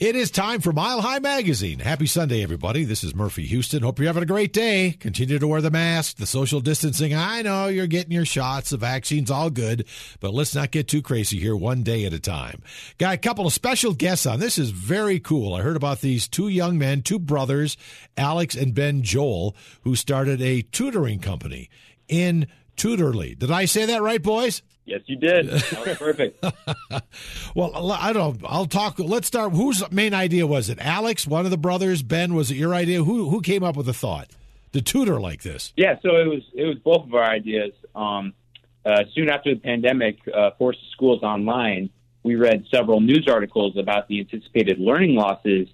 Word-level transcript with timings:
It 0.00 0.16
is 0.16 0.30
time 0.30 0.62
for 0.62 0.72
Mile 0.72 1.02
High 1.02 1.18
Magazine. 1.18 1.78
Happy 1.78 2.06
Sunday, 2.06 2.42
everybody. 2.42 2.84
This 2.84 3.04
is 3.04 3.14
Murphy 3.14 3.44
Houston. 3.44 3.82
Hope 3.82 3.98
you're 3.98 4.06
having 4.06 4.22
a 4.22 4.26
great 4.26 4.50
day. 4.50 4.96
Continue 4.98 5.38
to 5.38 5.46
wear 5.46 5.60
the 5.60 5.70
mask, 5.70 6.16
the 6.16 6.24
social 6.24 6.62
distancing. 6.62 7.12
I 7.12 7.42
know 7.42 7.66
you're 7.66 7.86
getting 7.86 8.12
your 8.12 8.24
shots, 8.24 8.70
the 8.70 8.78
vaccine's 8.78 9.30
all 9.30 9.50
good, 9.50 9.86
but 10.18 10.32
let's 10.32 10.54
not 10.54 10.70
get 10.70 10.88
too 10.88 11.02
crazy 11.02 11.38
here 11.38 11.54
one 11.54 11.82
day 11.82 12.06
at 12.06 12.14
a 12.14 12.18
time. 12.18 12.62
Got 12.96 13.12
a 13.12 13.18
couple 13.18 13.46
of 13.46 13.52
special 13.52 13.92
guests 13.92 14.24
on. 14.24 14.40
This 14.40 14.56
is 14.56 14.70
very 14.70 15.20
cool. 15.20 15.52
I 15.52 15.60
heard 15.60 15.76
about 15.76 16.00
these 16.00 16.28
two 16.28 16.48
young 16.48 16.78
men, 16.78 17.02
two 17.02 17.18
brothers, 17.18 17.76
Alex 18.16 18.54
and 18.54 18.74
Ben 18.74 19.02
Joel, 19.02 19.54
who 19.82 19.94
started 19.94 20.40
a 20.40 20.62
tutoring 20.62 21.18
company 21.18 21.68
in 22.08 22.46
Tutorly. 22.74 23.38
Did 23.38 23.50
I 23.50 23.66
say 23.66 23.84
that 23.84 24.00
right, 24.00 24.22
boys? 24.22 24.62
Yes, 24.90 25.02
you 25.06 25.14
did. 25.14 25.46
That 25.46 25.86
was 25.86 25.98
perfect. 25.98 26.44
well, 27.54 27.92
I 27.92 28.12
don't. 28.12 28.40
I'll 28.44 28.66
talk. 28.66 28.98
Let's 28.98 29.28
start. 29.28 29.52
Whose 29.52 29.88
main 29.92 30.12
idea 30.14 30.48
was 30.48 30.68
it? 30.68 30.80
Alex, 30.80 31.28
one 31.28 31.44
of 31.44 31.52
the 31.52 31.56
brothers. 31.56 32.02
Ben, 32.02 32.34
was 32.34 32.50
it 32.50 32.56
your 32.56 32.74
idea? 32.74 33.04
Who 33.04 33.30
who 33.30 33.40
came 33.40 33.62
up 33.62 33.76
with 33.76 33.86
the 33.86 33.94
thought 33.94 34.30
to 34.72 34.82
tutor 34.82 35.20
like 35.20 35.42
this? 35.42 35.72
Yeah, 35.76 36.00
so 36.02 36.16
it 36.16 36.26
was 36.26 36.42
it 36.54 36.64
was 36.64 36.76
both 36.78 37.06
of 37.06 37.14
our 37.14 37.22
ideas. 37.22 37.72
Um, 37.94 38.32
uh, 38.84 39.04
soon 39.14 39.30
after 39.30 39.54
the 39.54 39.60
pandemic 39.60 40.18
uh, 40.26 40.50
forced 40.58 40.80
schools 40.90 41.22
online, 41.22 41.90
we 42.24 42.34
read 42.34 42.64
several 42.68 43.00
news 43.00 43.28
articles 43.28 43.76
about 43.76 44.08
the 44.08 44.18
anticipated 44.18 44.80
learning 44.80 45.14
losses 45.14 45.68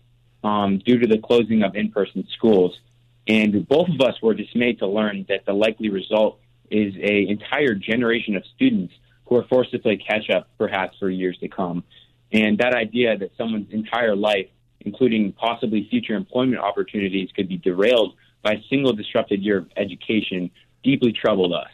um, 0.45 0.77
due 0.77 0.99
to 0.99 1.07
the 1.07 1.17
closing 1.17 1.63
of 1.63 1.75
in-person 1.75 2.29
schools, 2.37 2.79
and 3.27 3.67
both 3.67 3.89
of 3.89 3.99
us 4.07 4.21
were 4.21 4.35
dismayed 4.35 4.81
to 4.81 4.87
learn 4.87 5.25
that 5.31 5.47
the 5.47 5.55
likely 5.55 5.89
result 5.89 6.39
is 6.71 6.95
a 6.97 7.29
entire 7.29 7.75
generation 7.75 8.37
of 8.37 8.45
students 8.55 8.93
who 9.27 9.37
are 9.37 9.45
forced 9.45 9.73
to 9.73 9.79
play 9.79 9.97
catch 9.97 10.31
up 10.31 10.49
perhaps 10.59 10.97
for 10.99 11.11
years 11.11 11.37
to 11.39 11.49
come. 11.49 11.85
And 12.33 12.59
that 12.59 12.75
idea 12.75 13.17
that 13.19 13.31
someone's 13.37 13.73
entire 13.73 14.17
life, 14.17 14.49
including 14.81 15.33
possibly 15.33 15.87
future 15.91 16.15
employment 16.15 16.61
opportunities, 16.61 17.31
could 17.35 17.49
be 17.49 17.57
derailed 17.57 18.15
by 18.43 18.53
a 18.53 18.63
single 18.69 18.93
disrupted 18.93 19.43
year 19.43 19.59
of 19.59 19.71
education 19.77 20.51
deeply 20.83 21.13
troubled 21.13 21.53
us. 21.53 21.71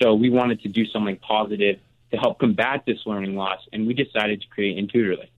So 0.00 0.14
we 0.14 0.30
wanted 0.30 0.62
to 0.62 0.68
do 0.68 0.86
something 0.86 1.16
positive 1.16 1.78
to 2.10 2.16
help 2.16 2.38
combat 2.38 2.84
this 2.86 2.98
learning 3.06 3.36
loss, 3.36 3.60
and 3.72 3.86
we 3.86 3.94
decided 3.94 4.40
to 4.42 4.48
create 4.48 4.76
Intutorly. 4.76 5.28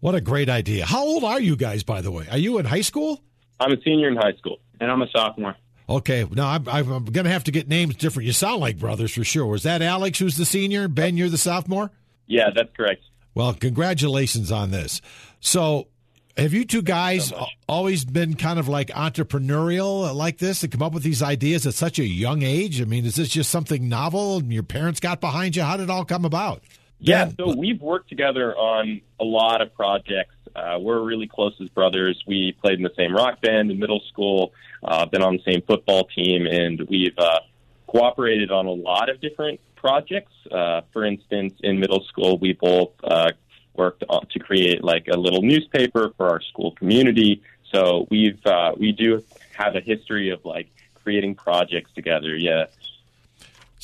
What 0.00 0.14
a 0.14 0.20
great 0.20 0.48
idea. 0.48 0.84
How 0.84 1.02
old 1.02 1.24
are 1.24 1.40
you 1.40 1.56
guys, 1.56 1.82
by 1.82 2.00
the 2.00 2.10
way? 2.10 2.26
Are 2.30 2.38
you 2.38 2.58
in 2.58 2.64
high 2.64 2.82
school? 2.82 3.20
I'm 3.58 3.72
a 3.72 3.80
senior 3.82 4.08
in 4.08 4.16
high 4.16 4.34
school, 4.34 4.58
and 4.80 4.90
I'm 4.90 5.02
a 5.02 5.08
sophomore. 5.10 5.56
Okay, 5.88 6.26
now 6.30 6.48
I'm, 6.48 6.68
I'm 6.68 7.04
going 7.04 7.24
to 7.24 7.30
have 7.30 7.44
to 7.44 7.50
get 7.50 7.68
names 7.68 7.96
different. 7.96 8.26
You 8.26 8.32
sound 8.32 8.60
like 8.60 8.78
brothers 8.78 9.12
for 9.12 9.24
sure. 9.24 9.46
Was 9.46 9.64
that 9.64 9.82
Alex 9.82 10.18
who's 10.18 10.36
the 10.36 10.46
senior? 10.46 10.88
Ben, 10.88 11.16
you're 11.16 11.28
the 11.28 11.38
sophomore? 11.38 11.90
Yeah, 12.26 12.50
that's 12.54 12.74
correct. 12.74 13.02
Well, 13.34 13.52
congratulations 13.52 14.50
on 14.50 14.70
this. 14.70 15.02
So, 15.40 15.88
have 16.36 16.52
you 16.52 16.64
two 16.64 16.82
guys 16.82 17.28
so 17.28 17.46
always 17.68 18.04
been 18.04 18.34
kind 18.34 18.58
of 18.58 18.66
like 18.66 18.88
entrepreneurial 18.88 20.14
like 20.14 20.38
this 20.38 20.62
and 20.62 20.72
come 20.72 20.82
up 20.82 20.92
with 20.92 21.02
these 21.02 21.22
ideas 21.22 21.66
at 21.66 21.74
such 21.74 21.98
a 21.98 22.04
young 22.04 22.42
age? 22.42 22.80
I 22.80 22.86
mean, 22.86 23.04
is 23.04 23.16
this 23.16 23.28
just 23.28 23.50
something 23.50 23.88
novel 23.88 24.38
and 24.38 24.52
your 24.52 24.62
parents 24.62 25.00
got 25.00 25.20
behind 25.20 25.54
you? 25.54 25.62
How 25.62 25.76
did 25.76 25.84
it 25.84 25.90
all 25.90 26.04
come 26.04 26.24
about? 26.24 26.62
Yeah, 26.98 27.30
so 27.36 27.54
we've 27.54 27.82
worked 27.82 28.08
together 28.08 28.56
on 28.56 29.02
a 29.20 29.24
lot 29.24 29.60
of 29.60 29.74
projects. 29.74 30.33
Uh, 30.54 30.78
we're 30.80 31.02
really 31.02 31.26
close 31.26 31.54
as 31.60 31.68
brothers. 31.68 32.22
We 32.26 32.52
played 32.60 32.78
in 32.78 32.82
the 32.82 32.92
same 32.96 33.14
rock 33.14 33.40
band 33.40 33.70
in 33.70 33.78
middle 33.78 34.00
school, 34.08 34.52
uh, 34.82 35.06
been 35.06 35.22
on 35.22 35.36
the 35.36 35.42
same 35.52 35.62
football 35.62 36.04
team, 36.04 36.46
and 36.46 36.80
we've 36.88 37.18
uh, 37.18 37.40
cooperated 37.86 38.50
on 38.50 38.66
a 38.66 38.72
lot 38.72 39.08
of 39.08 39.20
different 39.20 39.60
projects. 39.74 40.32
Uh, 40.50 40.82
for 40.92 41.04
instance, 41.04 41.54
in 41.62 41.78
middle 41.78 42.02
school, 42.04 42.38
we 42.38 42.52
both 42.52 42.92
uh, 43.02 43.32
worked 43.74 44.04
on, 44.08 44.26
to 44.28 44.38
create 44.38 44.82
like 44.82 45.08
a 45.08 45.16
little 45.16 45.42
newspaper 45.42 46.12
for 46.16 46.30
our 46.30 46.40
school 46.40 46.72
community. 46.72 47.42
So 47.72 48.06
we've 48.10 48.44
uh, 48.46 48.72
we 48.76 48.92
do 48.92 49.22
have 49.52 49.74
a 49.76 49.80
history 49.80 50.30
of 50.30 50.44
like 50.44 50.68
creating 51.02 51.34
projects 51.34 51.90
together. 51.94 52.36
Yeah. 52.36 52.66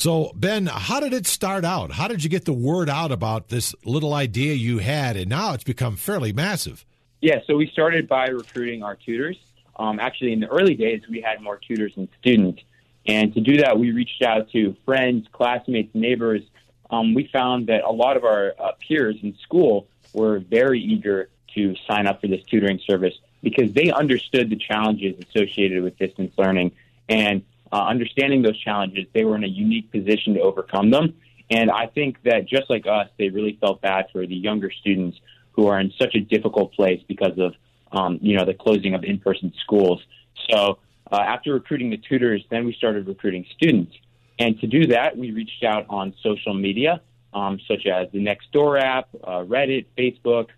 So, 0.01 0.33
Ben, 0.35 0.65
how 0.65 0.99
did 0.99 1.13
it 1.13 1.27
start 1.27 1.63
out? 1.63 1.93
How 1.93 2.09
did 2.09 2.25
you 2.25 2.31
get 2.31 2.47
the 2.47 2.55
word 2.55 2.89
out 2.89 3.13
about 3.13 3.51
this 3.51 3.75
little 3.85 4.15
idea 4.15 4.55
you 4.55 4.79
had, 4.79 5.19
and 5.19 5.29
now 5.29 5.53
it's 5.53 5.63
become 5.63 5.97
fairly 5.97 6.33
massive? 6.33 6.87
Yeah, 7.21 7.41
so 7.47 7.55
we 7.55 7.67
started 7.67 8.09
by 8.09 8.29
recruiting 8.29 8.83
our 8.83 8.95
tutors. 8.97 9.37
Um, 9.77 10.01
actually, 10.01 10.33
in 10.33 10.41
the 10.41 10.47
early 10.47 10.75
days, 10.75 11.03
we 11.07 11.21
had 11.21 11.43
more 11.43 11.59
tutors 11.59 11.97
than 11.97 12.09
students. 12.19 12.63
And 13.05 13.35
to 13.35 13.43
do 13.43 13.59
that, 13.59 13.79
we 13.79 13.91
reached 13.91 14.23
out 14.23 14.51
to 14.53 14.75
friends, 14.87 15.27
classmates, 15.33 15.95
neighbors. 15.95 16.45
Um, 16.89 17.13
we 17.13 17.29
found 17.31 17.67
that 17.67 17.85
a 17.85 17.93
lot 17.93 18.17
of 18.17 18.25
our 18.25 18.55
uh, 18.59 18.73
peers 18.81 19.17
in 19.23 19.37
school 19.43 19.87
were 20.15 20.39
very 20.39 20.81
eager 20.81 21.29
to 21.57 21.77
sign 21.87 22.07
up 22.07 22.23
for 22.23 22.27
this 22.27 22.43
tutoring 22.45 22.81
service 22.87 23.19
because 23.43 23.75
they 23.75 23.91
understood 23.91 24.49
the 24.49 24.57
challenges 24.57 25.23
associated 25.29 25.83
with 25.83 25.99
distance 25.99 26.33
learning. 26.39 26.73
And 27.07 27.43
uh, 27.73 27.85
understanding 27.85 28.43
those 28.43 28.59
challenges, 28.59 29.07
they 29.15 29.25
were 29.25 29.37
in 29.37 29.45
a 29.45 29.49
unique 29.49 29.91
position 29.91 30.35
to 30.35 30.41
overcome 30.41 30.91
them. 30.91 31.15
And 31.51 31.71
I 31.71 31.87
think 31.87 32.23
that 32.25 32.47
just 32.47 32.71
like 32.71 32.87
us, 32.87 33.09
they 33.19 33.29
really 33.29 33.59
felt 33.61 33.81
bad 33.81 34.07
for 34.13 34.27
the 34.27 34.35
younger 34.35 34.71
students 34.71 35.19
who 35.53 35.67
are 35.67 35.81
in 35.81 35.93
such 35.99 36.15
a 36.15 36.21
difficult 36.21 36.73
place 36.73 37.03
because 37.09 37.37
of, 37.39 37.55
um, 37.93 38.19
you 38.23 38.37
know, 38.37 38.45
the 38.45 38.55
closing 38.55 38.95
of 38.95 39.03
in-person 39.05 39.53
schools. 39.63 40.01
So 40.49 40.79
uh, 41.11 41.17
after 41.17 41.53
recruiting 41.53 41.91
the 41.91 41.97
tutors, 41.97 42.45
then 42.51 42.65
we 42.65 42.73
started 42.73 43.07
recruiting 43.07 43.45
students. 43.57 43.93
And 44.39 44.59
to 44.61 44.67
do 44.67 44.87
that, 44.87 45.17
we 45.17 45.33
reached 45.33 45.65
out 45.65 45.87
on 45.91 46.15
social 46.23 46.55
media, 46.55 47.01
um, 47.35 47.61
such 47.67 47.87
as 47.87 48.09
the 48.13 48.19
Nextdoor 48.19 48.81
app, 48.81 49.09
uh, 49.23 49.43
Reddit, 49.43 49.87
Facebook. 49.99 50.49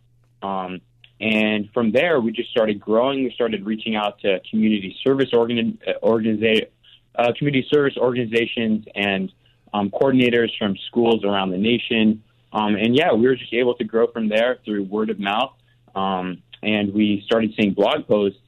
Um, 0.43 0.81
and 1.21 1.71
from 1.73 1.93
there, 1.93 2.21
we 2.21 2.33
just 2.33 2.51
started 2.51 2.81
growing. 2.81 3.25
We 3.25 3.33
started 3.33 3.65
reaching 3.65 3.97
out 3.97 4.21
to 4.21 4.41
community 4.51 4.97
service 5.03 5.31
organi- 5.33 5.79
organiza- 6.03 6.69
uh, 7.15 7.33
community 7.39 7.67
service 7.73 7.97
organizations 7.97 8.87
and 8.95 9.33
um, 9.75 9.91
coordinators 9.91 10.51
from 10.59 10.77
schools 10.89 11.25
around 11.25 11.51
the 11.51 11.59
nation. 11.59 12.23
Um, 12.53 12.75
and 12.75 12.95
yeah, 12.95 13.13
we 13.13 13.27
were 13.27 13.37
just 13.37 13.53
able 13.55 13.75
to 13.75 13.85
grow 13.85 14.07
from 14.07 14.29
there 14.29 14.59
through 14.65 14.85
word 14.85 15.11
of 15.11 15.19
mouth. 15.19 15.53
Um, 15.95 16.43
and 16.63 16.93
we 16.93 17.23
started 17.27 17.53
seeing 17.59 17.75
blog 17.75 18.07
posts 18.07 18.39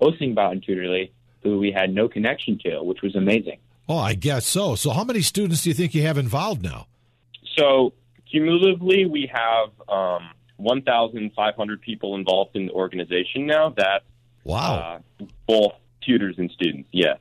posting 0.00 0.32
about 0.32 0.54
Intutorly 0.54 1.10
who 1.42 1.58
we 1.58 1.70
had 1.70 1.94
no 1.94 2.08
connection 2.08 2.58
to, 2.64 2.82
which 2.82 3.02
was 3.02 3.14
amazing. 3.14 3.58
Oh, 3.88 3.98
I 3.98 4.14
guess 4.14 4.46
so. 4.46 4.74
So, 4.74 4.90
how 4.90 5.04
many 5.04 5.20
students 5.20 5.62
do 5.62 5.70
you 5.70 5.74
think 5.74 5.94
you 5.94 6.02
have 6.02 6.16
involved 6.16 6.62
now? 6.62 6.86
So, 7.56 7.92
cumulatively, 8.30 9.04
we 9.04 9.30
have 9.32 9.68
um, 9.88 10.30
1,500 10.56 11.82
people 11.82 12.14
involved 12.16 12.56
in 12.56 12.66
the 12.66 12.72
organization 12.72 13.46
now. 13.46 13.74
That's 13.76 14.04
wow, 14.42 15.00
uh, 15.20 15.24
both 15.46 15.74
tutors 16.00 16.36
and 16.38 16.50
students. 16.50 16.88
Yeah. 16.92 17.14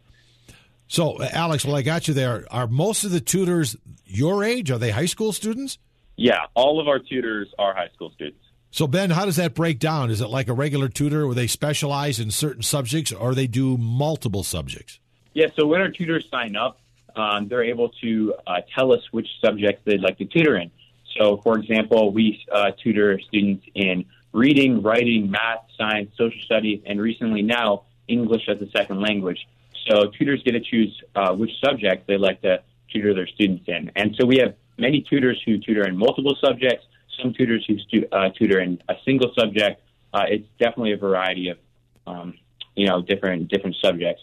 So, 0.93 1.19
Alex, 1.23 1.65
well, 1.65 1.75
I 1.75 1.81
got 1.81 2.07
you 2.07 2.13
there. 2.13 2.45
Are 2.51 2.67
most 2.67 3.03
of 3.03 3.09
the 3.09 3.19
tutors 3.19 3.75
your 4.05 4.43
age? 4.43 4.69
Are 4.69 4.77
they 4.77 4.91
high 4.91 5.07
school 5.07 5.33
students? 5.33 5.79
Yeah, 6.17 6.41
all 6.53 6.79
of 6.79 6.87
our 6.87 6.99
tutors 6.99 7.51
are 7.57 7.73
high 7.73 7.89
school 7.95 8.11
students. 8.11 8.45
So, 8.69 8.85
Ben, 8.85 9.09
how 9.09 9.25
does 9.25 9.37
that 9.37 9.55
break 9.55 9.79
down? 9.79 10.11
Is 10.11 10.21
it 10.21 10.27
like 10.27 10.49
a 10.49 10.53
regular 10.53 10.89
tutor 10.89 11.25
where 11.25 11.33
they 11.33 11.47
specialize 11.47 12.19
in 12.19 12.29
certain 12.29 12.61
subjects 12.61 13.11
or 13.11 13.33
they 13.33 13.47
do 13.47 13.75
multiple 13.75 14.43
subjects? 14.43 14.99
Yeah, 15.33 15.47
so 15.55 15.65
when 15.65 15.81
our 15.81 15.89
tutors 15.89 16.29
sign 16.29 16.55
up, 16.55 16.79
um, 17.15 17.47
they're 17.47 17.63
able 17.63 17.89
to 18.03 18.35
uh, 18.45 18.57
tell 18.75 18.91
us 18.91 19.01
which 19.09 19.27
subjects 19.43 19.81
they'd 19.85 19.99
like 19.99 20.19
to 20.19 20.25
tutor 20.25 20.57
in. 20.57 20.69
So, 21.17 21.37
for 21.37 21.57
example, 21.57 22.11
we 22.11 22.45
uh, 22.51 22.69
tutor 22.83 23.19
students 23.19 23.65
in 23.73 24.05
reading, 24.31 24.83
writing, 24.83 25.31
math, 25.31 25.65
science, 25.75 26.11
social 26.15 26.41
studies, 26.41 26.83
and 26.85 27.01
recently 27.01 27.41
now 27.41 27.85
English 28.07 28.47
as 28.47 28.61
a 28.61 28.69
second 28.69 29.01
language. 29.01 29.39
So 29.87 30.07
tutors 30.17 30.41
get 30.43 30.53
to 30.53 30.61
choose 30.61 31.01
uh, 31.15 31.33
which 31.33 31.51
subject 31.63 32.07
they 32.07 32.17
like 32.17 32.41
to 32.41 32.61
tutor 32.91 33.13
their 33.13 33.27
students 33.27 33.65
in. 33.67 33.91
And 33.95 34.15
so 34.19 34.25
we 34.25 34.37
have 34.37 34.55
many 34.77 35.01
tutors 35.01 35.41
who 35.45 35.57
tutor 35.57 35.87
in 35.87 35.97
multiple 35.97 36.37
subjects, 36.43 36.85
some 37.21 37.33
tutors 37.33 37.65
who 37.67 37.77
stu- 37.79 38.07
uh, 38.11 38.29
tutor 38.29 38.59
in 38.59 38.81
a 38.89 38.95
single 39.05 39.31
subject. 39.37 39.81
Uh, 40.13 40.25
it's 40.27 40.47
definitely 40.59 40.93
a 40.93 40.97
variety 40.97 41.49
of, 41.49 41.57
um, 42.05 42.35
you 42.75 42.87
know, 42.87 43.01
different 43.01 43.49
different 43.49 43.75
subjects. 43.83 44.21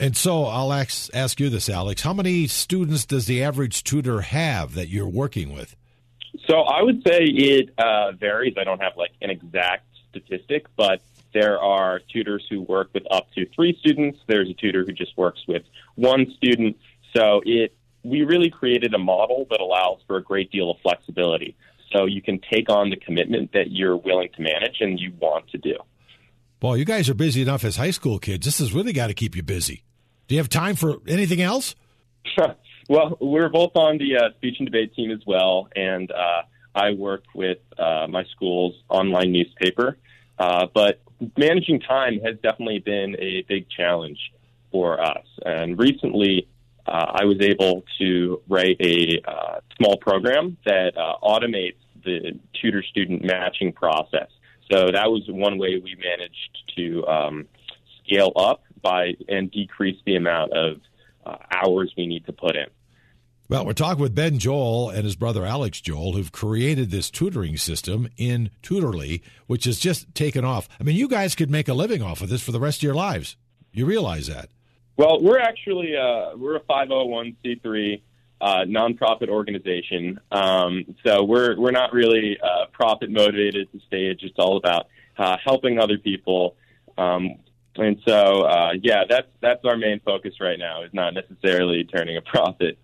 And 0.00 0.16
so 0.16 0.44
I'll 0.44 0.72
ask, 0.72 1.14
ask 1.14 1.40
you 1.40 1.48
this, 1.48 1.68
Alex. 1.68 2.02
How 2.02 2.14
many 2.14 2.46
students 2.46 3.04
does 3.04 3.26
the 3.26 3.42
average 3.42 3.82
tutor 3.82 4.20
have 4.20 4.74
that 4.74 4.88
you're 4.88 5.08
working 5.08 5.52
with? 5.52 5.74
So 6.46 6.60
I 6.60 6.82
would 6.82 7.02
say 7.06 7.24
it 7.24 7.70
uh, 7.78 8.12
varies. 8.12 8.54
I 8.56 8.64
don't 8.64 8.80
have 8.80 8.96
like 8.96 9.10
an 9.20 9.30
exact 9.30 9.86
statistic, 10.10 10.66
but 10.76 11.02
there 11.38 11.58
are 11.60 12.00
tutors 12.12 12.44
who 12.50 12.62
work 12.62 12.90
with 12.92 13.04
up 13.10 13.30
to 13.32 13.46
three 13.54 13.76
students. 13.80 14.18
There's 14.26 14.50
a 14.50 14.54
tutor 14.54 14.84
who 14.84 14.92
just 14.92 15.16
works 15.16 15.40
with 15.46 15.62
one 15.94 16.26
student. 16.36 16.76
So 17.16 17.42
it 17.44 17.74
we 18.02 18.22
really 18.22 18.50
created 18.50 18.94
a 18.94 18.98
model 18.98 19.46
that 19.50 19.60
allows 19.60 19.98
for 20.06 20.16
a 20.16 20.22
great 20.22 20.50
deal 20.50 20.70
of 20.70 20.78
flexibility. 20.82 21.56
So 21.92 22.06
you 22.06 22.22
can 22.22 22.40
take 22.50 22.70
on 22.70 22.90
the 22.90 22.96
commitment 22.96 23.52
that 23.52 23.70
you're 23.70 23.96
willing 23.96 24.28
to 24.36 24.42
manage 24.42 24.76
and 24.80 24.98
you 24.98 25.12
want 25.18 25.48
to 25.50 25.58
do. 25.58 25.74
Well, 26.60 26.76
you 26.76 26.84
guys 26.84 27.08
are 27.08 27.14
busy 27.14 27.42
enough 27.42 27.64
as 27.64 27.76
high 27.76 27.90
school 27.90 28.18
kids. 28.18 28.44
This 28.44 28.58
has 28.58 28.72
really 28.72 28.92
got 28.92 29.08
to 29.08 29.14
keep 29.14 29.36
you 29.36 29.42
busy. 29.42 29.84
Do 30.26 30.34
you 30.34 30.40
have 30.40 30.48
time 30.48 30.76
for 30.76 30.96
anything 31.06 31.40
else? 31.40 31.74
well, 32.88 33.16
we're 33.20 33.48
both 33.48 33.72
on 33.74 33.98
the 33.98 34.16
uh, 34.16 34.34
speech 34.36 34.56
and 34.58 34.66
debate 34.66 34.94
team 34.94 35.10
as 35.10 35.20
well, 35.26 35.68
and 35.74 36.10
uh, 36.10 36.42
I 36.74 36.92
work 36.92 37.24
with 37.34 37.58
uh, 37.78 38.06
my 38.08 38.24
school's 38.34 38.74
online 38.88 39.32
newspaper 39.32 39.98
Uh, 40.38 40.66
but 40.72 41.00
managing 41.36 41.80
time 41.80 42.20
has 42.20 42.36
definitely 42.42 42.78
been 42.78 43.16
a 43.18 43.42
big 43.48 43.68
challenge 43.68 44.18
for 44.70 45.00
us. 45.00 45.26
And 45.44 45.78
recently, 45.78 46.48
uh, 46.86 47.12
I 47.20 47.24
was 47.24 47.40
able 47.40 47.84
to 47.98 48.40
write 48.48 48.76
a 48.80 49.20
uh, 49.26 49.60
small 49.76 49.96
program 49.98 50.56
that 50.64 50.96
uh, 50.96 51.16
automates 51.22 51.76
the 52.04 52.38
tutor 52.60 52.82
student 52.82 53.24
matching 53.24 53.72
process. 53.72 54.28
So 54.70 54.90
that 54.92 55.10
was 55.10 55.22
one 55.28 55.58
way 55.58 55.80
we 55.82 55.96
managed 55.96 56.72
to 56.76 57.06
um, 57.06 57.46
scale 58.04 58.32
up 58.36 58.62
by 58.82 59.14
and 59.28 59.50
decrease 59.50 59.98
the 60.06 60.16
amount 60.16 60.52
of 60.52 60.80
uh, 61.26 61.36
hours 61.50 61.92
we 61.96 62.06
need 62.06 62.26
to 62.26 62.32
put 62.32 62.56
in. 62.56 62.66
Well, 63.50 63.64
we're 63.64 63.72
talking 63.72 64.02
with 64.02 64.14
Ben 64.14 64.38
Joel 64.38 64.90
and 64.90 65.04
his 65.04 65.16
brother 65.16 65.46
Alex 65.46 65.80
Joel, 65.80 66.12
who've 66.12 66.30
created 66.30 66.90
this 66.90 67.10
tutoring 67.10 67.56
system 67.56 68.10
in 68.18 68.50
Tutorly, 68.62 69.22
which 69.46 69.64
has 69.64 69.78
just 69.78 70.14
taken 70.14 70.44
off. 70.44 70.68
I 70.78 70.82
mean, 70.82 70.96
you 70.96 71.08
guys 71.08 71.34
could 71.34 71.50
make 71.50 71.66
a 71.66 71.72
living 71.72 72.02
off 72.02 72.20
of 72.20 72.28
this 72.28 72.42
for 72.42 72.52
the 72.52 72.60
rest 72.60 72.80
of 72.80 72.82
your 72.82 72.94
lives. 72.94 73.36
You 73.72 73.86
realize 73.86 74.26
that? 74.26 74.50
Well, 74.98 75.22
we're 75.22 75.38
actually 75.38 75.96
uh, 75.96 76.36
we're 76.36 76.56
a 76.56 76.60
501c3 76.60 78.02
uh, 78.42 78.64
nonprofit 78.66 79.30
organization, 79.30 80.20
um, 80.30 80.84
so 81.06 81.24
we're 81.24 81.58
we're 81.58 81.70
not 81.70 81.94
really 81.94 82.36
uh, 82.42 82.66
profit 82.70 83.10
motivated 83.10 83.68
at 83.68 83.72
the 83.72 83.80
stage. 83.86 84.24
It's 84.24 84.38
all 84.38 84.58
about 84.58 84.88
uh, 85.16 85.38
helping 85.42 85.78
other 85.78 85.96
people. 85.96 86.56
Um, 86.98 87.36
and 87.76 87.98
so, 88.06 88.42
uh, 88.42 88.72
yeah, 88.82 89.04
that's 89.08 89.28
that's 89.40 89.64
our 89.64 89.78
main 89.78 90.00
focus 90.04 90.34
right 90.38 90.58
now. 90.58 90.82
Is 90.82 90.92
not 90.92 91.14
necessarily 91.14 91.84
turning 91.84 92.18
a 92.18 92.22
profit. 92.22 92.76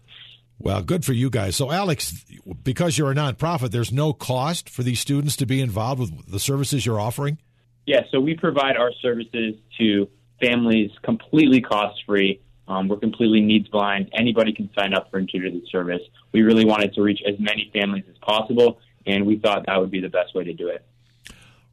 Well, 0.59 0.83
good 0.83 1.05
for 1.05 1.13
you 1.13 1.31
guys. 1.31 1.57
So, 1.57 1.71
Alex, 1.71 2.25
because 2.63 2.97
you're 2.97 3.11
a 3.11 3.15
nonprofit, 3.15 3.71
there's 3.71 3.93
no 3.93 4.13
cost 4.13 4.71
for 4.71 4.83
these 4.83 5.01
students 5.01 5.37
to 5.37 5.47
be 5.47 5.61
involved 5.61 6.01
with 6.01 6.31
the 6.31 6.41
services 6.41 6.87
you're 6.87 7.01
offering? 7.01 7.39
Yeah, 7.87 8.03
so 8.11 8.21
we 8.21 8.35
provide 8.35 8.77
our 8.77 8.93
services 9.03 9.57
to 9.79 10.09
families 10.41 10.91
completely 11.03 11.61
cost 11.61 12.03
free. 12.07 12.41
Um, 12.67 12.89
we're 12.89 12.97
completely 12.97 13.41
needs 13.41 13.69
blind. 13.69 14.11
Anybody 14.15 14.55
can 14.55 14.71
sign 14.75 14.95
up 14.95 15.11
for 15.11 15.21
tutored 15.21 15.53
service. 15.71 16.01
We 16.33 16.43
really 16.43 16.65
wanted 16.65 16.95
to 16.95 17.03
reach 17.03 17.21
as 17.27 17.39
many 17.39 17.71
families 17.75 18.05
as 18.09 18.17
possible, 18.19 18.79
and 19.07 19.27
we 19.27 19.39
thought 19.39 19.67
that 19.67 19.79
would 19.79 19.91
be 19.91 20.01
the 20.01 20.09
best 20.09 20.35
way 20.35 20.45
to 20.45 20.55
do 20.55 20.69
it. 20.69 20.85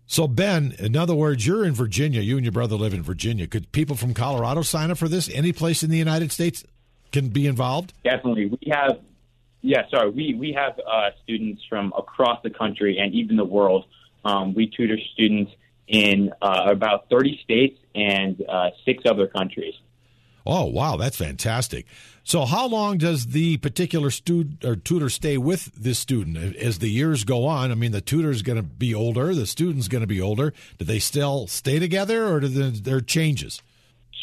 So, 0.06 0.28
Ben, 0.28 0.76
in 0.78 0.98
other 0.98 1.16
words, 1.16 1.48
you're 1.48 1.64
in 1.64 1.74
Virginia. 1.74 2.20
You 2.20 2.36
and 2.36 2.44
your 2.44 2.52
brother 2.52 2.76
live 2.76 2.94
in 2.94 3.02
Virginia. 3.02 3.48
Could 3.48 3.72
people 3.72 3.96
from 3.96 4.14
Colorado 4.14 4.62
sign 4.64 4.92
up 4.92 4.98
for 4.98 5.08
this? 5.08 5.30
Any 5.34 5.54
place 5.54 5.84
in 5.84 5.90
the 5.90 5.98
United 5.98 6.34
States? 6.34 6.66
Can 7.12 7.30
be 7.30 7.48
involved? 7.48 7.94
Definitely. 8.04 8.48
We 8.48 8.72
have, 8.72 9.00
yeah, 9.62 9.84
sorry, 9.90 10.10
we, 10.10 10.34
we 10.34 10.54
have 10.54 10.80
uh, 10.80 11.12
students 11.24 11.62
from 11.70 11.94
across 11.98 12.42
the 12.44 12.50
country 12.50 12.98
and 12.98 13.14
even 13.14 13.36
the 13.36 13.46
world. 13.46 13.86
Um, 14.24 14.54
we 14.54 14.68
tutor 14.68 14.98
students 15.14 15.52
in 15.88 16.32
uh, 16.42 16.68
about 16.68 17.10
30 17.10 17.40
states 17.44 17.80
and 17.94 18.42
uh, 18.48 18.70
six 18.86 19.04
other 19.06 19.28
countries. 19.28 19.74
Oh, 20.46 20.66
wow, 20.66 20.98
that's 20.98 21.18
fantastic. 21.18 21.86
So, 22.24 22.46
how 22.46 22.68
long 22.68 22.98
does 22.98 23.28
the 23.28 23.58
particular 23.58 24.10
student 24.10 24.64
or 24.64 24.76
tutor 24.76 25.10
stay 25.10 25.38
with 25.38 25.66
this 25.76 26.00
student 26.00 26.56
as 26.56 26.80
the 26.80 26.90
years 26.90 27.24
go 27.24 27.46
on? 27.46 27.72
I 27.72 27.76
mean, 27.76 27.92
the 27.92 28.02
tutor's 28.02 28.42
going 28.42 28.58
to 28.58 28.64
be 28.64 28.94
older, 28.94 29.34
the 29.34 29.46
student's 29.46 29.88
going 29.88 30.02
to 30.02 30.08
be 30.08 30.22
older. 30.22 30.54
Do 30.78 30.86
they 30.86 31.00
still 31.00 31.48
stay 31.48 31.80
together, 31.80 32.28
or 32.28 32.40
do 32.40 32.48
there 32.48 33.02
changes? 33.02 33.62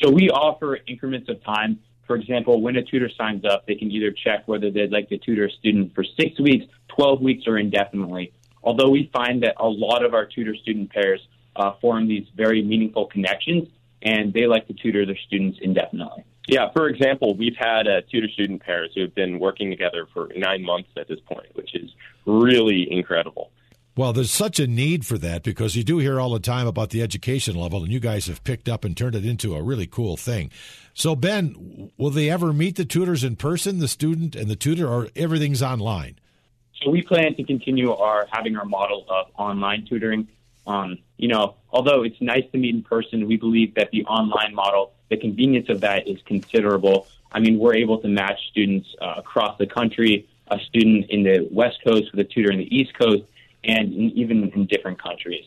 So, 0.02 0.10
we 0.10 0.30
offer 0.30 0.78
increments 0.86 1.28
of 1.28 1.42
time. 1.44 1.78
For 2.08 2.16
example, 2.16 2.60
when 2.62 2.74
a 2.76 2.82
tutor 2.82 3.10
signs 3.16 3.44
up, 3.44 3.66
they 3.66 3.74
can 3.74 3.92
either 3.92 4.10
check 4.10 4.48
whether 4.48 4.70
they'd 4.70 4.90
like 4.90 5.10
to 5.10 5.18
tutor 5.18 5.44
a 5.44 5.50
student 5.50 5.94
for 5.94 6.02
six 6.18 6.40
weeks, 6.40 6.64
12 6.88 7.20
weeks, 7.20 7.44
or 7.46 7.58
indefinitely. 7.58 8.32
Although 8.64 8.88
we 8.88 9.10
find 9.12 9.42
that 9.42 9.54
a 9.58 9.68
lot 9.68 10.04
of 10.04 10.14
our 10.14 10.24
tutor 10.24 10.56
student 10.56 10.90
pairs 10.90 11.20
uh, 11.54 11.72
form 11.80 12.08
these 12.08 12.26
very 12.34 12.62
meaningful 12.62 13.06
connections, 13.06 13.68
and 14.02 14.32
they 14.32 14.46
like 14.46 14.66
to 14.68 14.72
tutor 14.72 15.04
their 15.04 15.18
students 15.26 15.58
indefinitely. 15.60 16.24
Yeah, 16.48 16.70
for 16.72 16.88
example, 16.88 17.36
we've 17.36 17.56
had 17.56 17.86
uh, 17.86 18.00
tutor 18.10 18.28
student 18.28 18.62
pairs 18.62 18.90
who 18.94 19.02
have 19.02 19.14
been 19.14 19.38
working 19.38 19.68
together 19.68 20.08
for 20.14 20.30
nine 20.34 20.64
months 20.64 20.88
at 20.96 21.08
this 21.08 21.20
point, 21.20 21.48
which 21.52 21.74
is 21.74 21.90
really 22.24 22.90
incredible. 22.90 23.50
Well, 23.98 24.12
there's 24.12 24.30
such 24.30 24.60
a 24.60 24.68
need 24.68 25.04
for 25.04 25.18
that 25.18 25.42
because 25.42 25.74
you 25.74 25.82
do 25.82 25.98
hear 25.98 26.20
all 26.20 26.30
the 26.30 26.38
time 26.38 26.68
about 26.68 26.90
the 26.90 27.02
education 27.02 27.56
level, 27.56 27.82
and 27.82 27.92
you 27.92 27.98
guys 27.98 28.28
have 28.28 28.44
picked 28.44 28.68
up 28.68 28.84
and 28.84 28.96
turned 28.96 29.16
it 29.16 29.26
into 29.26 29.56
a 29.56 29.60
really 29.60 29.88
cool 29.88 30.16
thing. 30.16 30.52
So, 30.94 31.16
Ben, 31.16 31.90
will 31.96 32.10
they 32.10 32.30
ever 32.30 32.52
meet 32.52 32.76
the 32.76 32.84
tutors 32.84 33.24
in 33.24 33.34
person, 33.34 33.80
the 33.80 33.88
student 33.88 34.36
and 34.36 34.48
the 34.48 34.54
tutor, 34.54 34.86
or 34.86 35.08
everything's 35.16 35.64
online? 35.64 36.16
So, 36.80 36.90
we 36.90 37.02
plan 37.02 37.34
to 37.34 37.42
continue 37.42 37.92
our 37.92 38.28
having 38.30 38.56
our 38.56 38.64
model 38.64 39.04
of 39.08 39.32
online 39.36 39.84
tutoring. 39.84 40.28
Um, 40.64 40.98
you 41.16 41.26
know, 41.26 41.56
although 41.70 42.04
it's 42.04 42.20
nice 42.20 42.44
to 42.52 42.58
meet 42.58 42.76
in 42.76 42.84
person, 42.84 43.26
we 43.26 43.36
believe 43.36 43.74
that 43.74 43.90
the 43.90 44.04
online 44.04 44.54
model, 44.54 44.92
the 45.08 45.16
convenience 45.16 45.68
of 45.70 45.80
that 45.80 46.06
is 46.06 46.22
considerable. 46.24 47.08
I 47.32 47.40
mean, 47.40 47.58
we're 47.58 47.74
able 47.74 47.98
to 47.98 48.06
match 48.06 48.38
students 48.48 48.94
uh, 49.02 49.14
across 49.16 49.58
the 49.58 49.66
country, 49.66 50.28
a 50.46 50.60
student 50.60 51.10
in 51.10 51.24
the 51.24 51.48
West 51.50 51.78
Coast 51.82 52.12
with 52.12 52.20
a 52.20 52.30
tutor 52.32 52.52
in 52.52 52.58
the 52.58 52.76
East 52.76 52.96
Coast 52.96 53.24
and 53.68 53.92
in, 53.92 54.10
even 54.16 54.50
in 54.54 54.66
different 54.66 55.00
countries. 55.00 55.44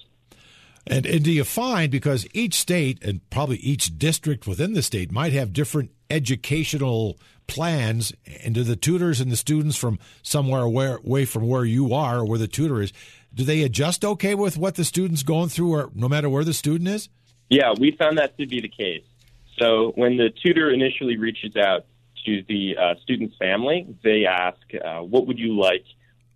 And, 0.88 1.06
and 1.06 1.24
do 1.24 1.32
you 1.32 1.44
find 1.44 1.92
because 1.92 2.26
each 2.34 2.56
state 2.56 3.04
and 3.04 3.28
probably 3.30 3.58
each 3.58 3.98
district 3.98 4.48
within 4.48 4.74
the 4.74 4.82
state 4.82 5.12
might 5.12 5.34
have 5.34 5.54
different 5.54 5.92
educational 6.10 7.18
plans, 7.48 8.14
and 8.44 8.56
do 8.56 8.64
the 8.64 8.76
tutors 8.76 9.20
and 9.20 9.32
the 9.32 9.36
students 9.36 9.76
from 9.76 10.00
somewhere 10.22 10.62
away, 10.62 10.96
away 11.04 11.26
from 11.26 11.48
where 11.48 11.66
you 11.66 11.94
are 11.94 12.20
or 12.20 12.26
where 12.26 12.40
the 12.40 12.48
tutor 12.48 12.82
is, 12.82 12.94
do 13.34 13.44
they 13.44 13.62
adjust 13.64 14.06
okay 14.06 14.36
with 14.36 14.58
what 14.58 14.76
the 14.76 14.86
student's 14.86 15.24
going 15.24 15.50
through, 15.50 15.74
or 15.74 15.90
no 15.94 16.08
matter 16.08 16.30
where 16.30 16.44
the 16.44 16.54
student 16.54 16.90
is? 16.90 17.10
Yeah, 17.50 17.74
we 17.78 17.92
found 17.92 18.18
that 18.18 18.38
to 18.38 18.48
be 18.48 18.62
the 18.62 18.70
case. 18.70 19.04
So 19.60 19.92
when 19.96 20.18
the 20.18 20.30
tutor 20.30 20.72
initially 20.72 21.18
reaches 21.18 21.56
out 21.58 21.86
to 22.26 22.44
the 22.48 22.78
uh, 22.78 22.96
student's 23.02 23.36
family, 23.38 23.86
they 24.04 24.26
ask, 24.26 24.60
uh, 24.74 25.02
"What 25.02 25.28
would 25.28 25.40
you 25.40 25.60
like 25.60 25.84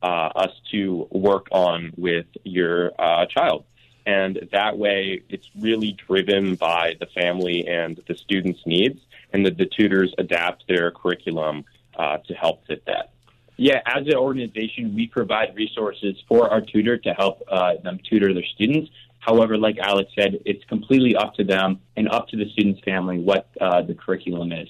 uh, 0.06 0.30
us 0.36 0.52
to 0.70 1.08
work 1.10 1.48
on 1.52 1.92
with 1.98 2.28
your 2.44 2.92
uh, 3.00 3.26
child. 3.26 3.66
And 4.06 4.48
that 4.52 4.78
way, 4.78 5.24
it's 5.30 5.50
really 5.60 5.98
driven 6.08 6.54
by 6.54 6.94
the 7.00 7.08
family 7.08 7.68
and 7.68 8.00
the 8.08 8.16
student's 8.16 8.60
needs, 8.68 9.00
and 9.34 9.44
that 9.48 9.58
the 9.58 9.66
tutors 9.66 10.14
adapt 10.20 10.68
their 10.68 10.92
curriculum 10.92 11.66
uh, 11.98 12.18
to 12.28 12.34
help 12.36 12.68
fit 12.68 12.86
that. 12.86 13.14
Yeah, 13.58 13.80
as 13.84 14.06
an 14.06 14.14
organization, 14.14 14.94
we 14.94 15.08
provide 15.08 15.56
resources 15.56 16.22
for 16.28 16.52
our 16.52 16.62
tutor 16.62 16.98
to 16.98 17.14
help 17.14 17.42
uh, 17.48 17.78
them 17.84 18.00
tutor 18.08 18.32
their 18.32 18.44
students. 18.54 18.92
However, 19.18 19.58
like 19.58 19.80
Alex 19.80 20.12
said, 20.14 20.40
it's 20.46 20.64
completely 20.66 21.16
up 21.16 21.34
to 21.36 21.44
them 21.44 21.80
and 21.98 22.08
up 22.10 22.28
to 22.28 22.38
the 22.38 22.48
student's 22.52 22.82
family 22.82 23.18
what 23.18 23.50
uh, 23.60 23.82
the 23.82 23.96
curriculum 23.96 24.52
is. 24.52 24.68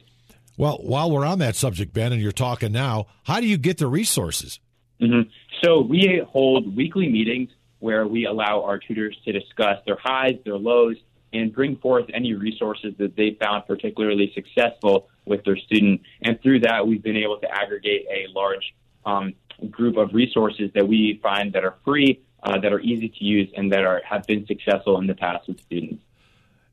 Well, 0.55 0.77
while 0.81 1.11
we're 1.11 1.25
on 1.25 1.39
that 1.39 1.57
subject, 1.57 1.93
Ben, 1.93 2.13
and 2.13 2.21
you're 2.21 2.31
talking 2.31 2.71
now, 2.71 3.07
how 3.23 3.41
do 3.41 3.47
you 3.47 3.57
get 3.57 3.79
the 3.79 3.87
resources? 3.87 4.61
Mm-hmm. 5.01 5.29
So 5.63 5.81
we 5.81 6.21
hold 6.27 6.75
weekly 6.75 7.09
meetings 7.09 7.49
where 7.79 8.07
we 8.07 8.25
allow 8.25 8.63
our 8.63 8.79
tutors 8.79 9.17
to 9.25 9.31
discuss 9.31 9.79
their 9.85 9.97
highs, 10.01 10.35
their 10.43 10.57
lows, 10.57 10.95
and 11.33 11.53
bring 11.53 11.75
forth 11.77 12.05
any 12.13 12.33
resources 12.33 12.93
that 12.97 13.15
they 13.15 13.37
found 13.41 13.65
particularly 13.67 14.31
successful 14.33 15.09
with 15.25 15.43
their 15.43 15.57
student. 15.57 16.01
And 16.21 16.41
through 16.41 16.61
that, 16.61 16.87
we've 16.87 17.03
been 17.03 17.17
able 17.17 17.37
to 17.39 17.47
aggregate 17.51 18.05
a 18.09 18.31
large 18.31 18.73
um, 19.05 19.33
group 19.69 19.97
of 19.97 20.13
resources 20.13 20.71
that 20.75 20.87
we 20.87 21.19
find 21.21 21.53
that 21.53 21.63
are 21.63 21.75
free, 21.83 22.21
uh, 22.43 22.59
that 22.59 22.71
are 22.71 22.79
easy 22.79 23.09
to 23.09 23.23
use, 23.23 23.49
and 23.55 23.71
that 23.71 23.83
are 23.83 24.01
have 24.09 24.25
been 24.25 24.45
successful 24.45 24.99
in 24.99 25.07
the 25.07 25.15
past 25.15 25.47
with 25.47 25.59
students. 25.61 26.01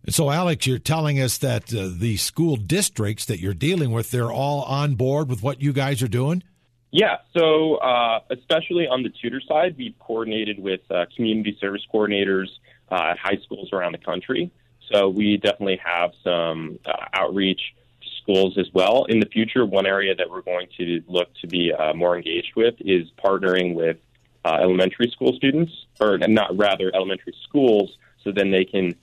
So, 0.09 0.31
Alex, 0.31 0.67
you're 0.67 0.79
telling 0.79 1.21
us 1.21 1.39
that 1.39 1.73
uh, 1.73 1.89
the 1.93 2.17
school 2.17 2.57
districts 2.57 3.27
that 3.27 3.39
you're 3.39 3.55
dealing 3.55 3.93
with, 3.93 4.11
they're 4.11 4.33
all 4.33 4.63
on 4.63 4.97
board 4.97 5.29
with 5.29 5.43
what 5.43 5.63
you 5.63 5.73
guys 5.73 6.03
are 6.03 6.09
doing? 6.09 6.43
Yeah, 6.93 7.17
so 7.35 7.77
uh, 7.77 8.21
especially 8.29 8.87
on 8.87 9.03
the 9.03 9.09
tutor 9.09 9.41
side, 9.41 9.77
we've 9.79 9.99
coordinated 9.99 10.59
with 10.59 10.83
uh, 10.91 11.07
community 11.17 11.57
service 11.59 11.81
coordinators 11.93 12.49
uh, 12.91 13.13
at 13.13 13.19
high 13.19 13.39
schools 13.43 13.71
around 13.73 13.93
the 13.93 13.99
country. 13.99 14.51
So 14.93 15.09
we 15.09 15.39
definitely 15.39 15.81
have 15.83 16.13
some 16.23 16.79
uh, 16.85 16.93
outreach 17.15 17.63
to 18.03 18.09
schools 18.21 18.59
as 18.59 18.67
well. 18.75 19.05
In 19.05 19.21
the 19.21 19.27
future, 19.27 19.65
one 19.65 19.87
area 19.87 20.15
that 20.15 20.29
we're 20.29 20.43
going 20.43 20.69
to 20.77 21.03
look 21.09 21.29
to 21.41 21.47
be 21.47 21.73
uh, 21.73 21.95
more 21.95 22.15
engaged 22.15 22.53
with 22.57 22.75
is 22.81 23.09
partnering 23.25 23.73
with 23.75 23.97
uh, 24.45 24.59
elementary 24.61 25.11
school 25.11 25.33
students, 25.35 25.73
or 25.99 26.19
not 26.19 26.55
rather 26.59 26.95
elementary 26.95 27.35
schools, 27.43 27.97
so 28.23 28.33
then 28.33 28.51
they 28.51 28.67
can 28.67 28.95